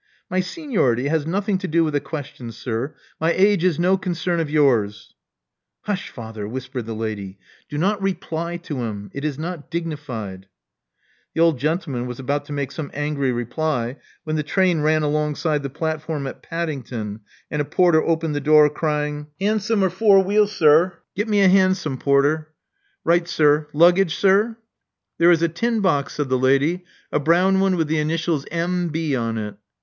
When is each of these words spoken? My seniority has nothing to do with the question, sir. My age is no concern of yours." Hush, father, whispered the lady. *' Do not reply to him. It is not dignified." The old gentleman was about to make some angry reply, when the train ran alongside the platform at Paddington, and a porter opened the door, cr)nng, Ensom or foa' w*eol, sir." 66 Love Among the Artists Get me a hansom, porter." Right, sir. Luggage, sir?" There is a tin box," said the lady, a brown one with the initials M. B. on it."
My 0.31 0.39
seniority 0.39 1.09
has 1.09 1.27
nothing 1.27 1.59
to 1.59 1.67
do 1.67 1.83
with 1.83 1.93
the 1.93 1.99
question, 1.99 2.51
sir. 2.51 2.95
My 3.19 3.33
age 3.33 3.63
is 3.63 3.77
no 3.79 3.97
concern 3.97 4.39
of 4.39 4.49
yours." 4.49 5.13
Hush, 5.81 6.09
father, 6.09 6.47
whispered 6.47 6.87
the 6.87 6.95
lady. 6.95 7.37
*' 7.49 7.55
Do 7.69 7.77
not 7.77 8.01
reply 8.01 8.57
to 8.57 8.77
him. 8.77 9.11
It 9.13 9.23
is 9.23 9.37
not 9.37 9.69
dignified." 9.69 10.47
The 11.35 11.41
old 11.41 11.59
gentleman 11.59 12.07
was 12.07 12.17
about 12.19 12.45
to 12.45 12.51
make 12.51 12.71
some 12.71 12.89
angry 12.95 13.31
reply, 13.31 13.97
when 14.23 14.35
the 14.35 14.41
train 14.41 14.81
ran 14.81 15.03
alongside 15.03 15.61
the 15.61 15.69
platform 15.69 16.25
at 16.25 16.41
Paddington, 16.41 17.19
and 17.51 17.61
a 17.61 17.63
porter 17.63 18.01
opened 18.01 18.33
the 18.33 18.41
door, 18.41 18.71
cr)nng, 18.73 19.27
Ensom 19.39 19.83
or 19.83 19.91
foa' 19.91 20.17
w*eol, 20.23 20.47
sir." 20.47 20.47
66 20.49 20.65
Love 20.65 20.73
Among 20.73 20.81
the 20.81 20.89
Artists 20.89 21.15
Get 21.15 21.27
me 21.29 21.41
a 21.41 21.47
hansom, 21.47 21.97
porter." 21.99 22.47
Right, 23.03 23.27
sir. 23.27 23.67
Luggage, 23.71 24.15
sir?" 24.15 24.57
There 25.19 25.29
is 25.29 25.43
a 25.43 25.47
tin 25.47 25.81
box," 25.81 26.13
said 26.15 26.29
the 26.29 26.39
lady, 26.39 26.85
a 27.11 27.19
brown 27.19 27.59
one 27.59 27.75
with 27.75 27.85
the 27.87 27.99
initials 27.99 28.47
M. 28.49 28.89
B. 28.89 29.15
on 29.15 29.37
it." 29.37 29.57